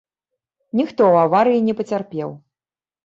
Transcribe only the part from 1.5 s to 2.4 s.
не пацярпеў.